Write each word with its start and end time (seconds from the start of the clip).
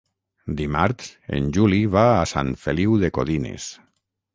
Dimarts 0.61 1.11
en 1.39 1.53
Juli 1.59 1.83
va 1.99 2.09
a 2.17 2.27
Sant 2.35 2.53
Feliu 2.67 3.01
de 3.05 3.17
Codines. 3.23 3.75